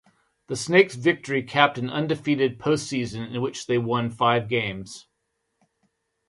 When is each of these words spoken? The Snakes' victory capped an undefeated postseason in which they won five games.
The 0.47 0.55
Snakes' 0.55 0.95
victory 0.95 1.43
capped 1.43 1.77
an 1.77 1.87
undefeated 1.91 2.57
postseason 2.57 3.35
in 3.35 3.39
which 3.39 3.67
they 3.67 3.77
won 3.77 4.09
five 4.09 4.49
games. 4.49 5.05